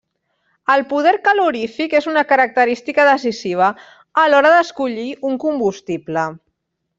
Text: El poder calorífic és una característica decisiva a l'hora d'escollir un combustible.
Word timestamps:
El 0.75 0.83
poder 0.93 1.11
calorífic 1.27 1.93
és 1.99 2.07
una 2.13 2.23
característica 2.31 3.05
decisiva 3.09 3.69
a 4.23 4.25
l'hora 4.31 4.55
d'escollir 4.57 5.07
un 5.31 5.39
combustible. 5.45 6.27